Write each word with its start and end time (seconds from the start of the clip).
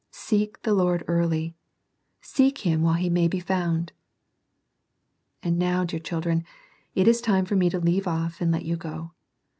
Oh, 0.03 0.09
seek 0.09 0.63
the 0.63 0.73
Lord 0.73 1.03
early! 1.07 1.53
Seek 2.21 2.65
Him 2.65 2.81
while 2.81 2.95
He 2.95 3.07
may 3.07 3.27
be 3.27 3.39
found. 3.39 3.93
And 5.43 5.59
now, 5.59 5.83
dear 5.83 5.99
children, 5.99 6.43
it 6.95 7.07
is 7.07 7.21
time 7.21 7.45
for 7.45 7.55
me 7.55 7.69
to 7.69 7.79
leave 7.79 8.07
off 8.07 8.41
and 8.41 8.51
let 8.51 8.65
you 8.65 8.77
go. 8.77 9.11